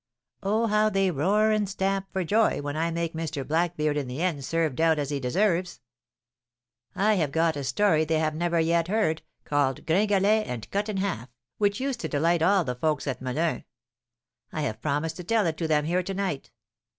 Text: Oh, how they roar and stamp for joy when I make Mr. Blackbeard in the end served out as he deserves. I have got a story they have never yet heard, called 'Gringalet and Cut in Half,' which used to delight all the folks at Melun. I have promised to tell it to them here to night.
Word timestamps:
Oh, 0.41 0.65
how 0.65 0.89
they 0.89 1.11
roar 1.11 1.51
and 1.51 1.69
stamp 1.69 2.07
for 2.11 2.23
joy 2.23 2.59
when 2.59 2.75
I 2.75 2.89
make 2.89 3.13
Mr. 3.13 3.47
Blackbeard 3.47 3.97
in 3.97 4.07
the 4.07 4.19
end 4.19 4.43
served 4.43 4.81
out 4.81 4.97
as 4.97 5.11
he 5.11 5.19
deserves. 5.19 5.79
I 6.95 7.13
have 7.17 7.31
got 7.31 7.55
a 7.55 7.63
story 7.63 8.03
they 8.03 8.17
have 8.17 8.33
never 8.33 8.59
yet 8.59 8.87
heard, 8.87 9.21
called 9.45 9.85
'Gringalet 9.85 10.47
and 10.47 10.67
Cut 10.71 10.89
in 10.89 10.97
Half,' 10.97 11.29
which 11.59 11.79
used 11.79 11.99
to 11.99 12.07
delight 12.09 12.41
all 12.41 12.63
the 12.63 12.73
folks 12.73 13.05
at 13.05 13.21
Melun. 13.21 13.63
I 14.51 14.61
have 14.61 14.81
promised 14.81 15.17
to 15.17 15.23
tell 15.23 15.45
it 15.45 15.57
to 15.57 15.67
them 15.67 15.85
here 15.85 16.01
to 16.01 16.13
night. 16.15 16.49